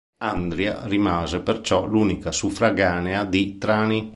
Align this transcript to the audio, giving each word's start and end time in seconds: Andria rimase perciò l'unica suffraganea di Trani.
Andria 0.23 0.81
rimase 0.87 1.41
perciò 1.41 1.85
l'unica 1.85 2.31
suffraganea 2.31 3.23
di 3.23 3.59
Trani. 3.59 4.09